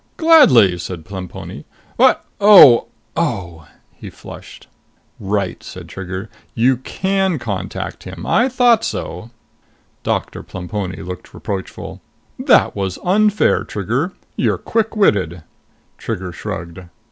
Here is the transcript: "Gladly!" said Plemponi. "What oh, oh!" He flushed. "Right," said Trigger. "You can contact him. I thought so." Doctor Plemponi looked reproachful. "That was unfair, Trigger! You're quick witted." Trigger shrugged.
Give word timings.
"Gladly!" 0.17 0.79
said 0.79 1.05
Plemponi. 1.05 1.63
"What 1.95 2.25
oh, 2.39 2.87
oh!" 3.15 3.67
He 3.93 4.09
flushed. 4.09 4.65
"Right," 5.19 5.61
said 5.61 5.87
Trigger. 5.87 6.27
"You 6.55 6.77
can 6.77 7.37
contact 7.37 8.05
him. 8.05 8.25
I 8.25 8.49
thought 8.49 8.83
so." 8.83 9.29
Doctor 10.01 10.41
Plemponi 10.41 11.03
looked 11.03 11.35
reproachful. 11.35 12.01
"That 12.39 12.75
was 12.75 12.97
unfair, 13.03 13.63
Trigger! 13.63 14.13
You're 14.35 14.57
quick 14.57 14.95
witted." 14.95 15.43
Trigger 15.99 16.31
shrugged. 16.31 16.79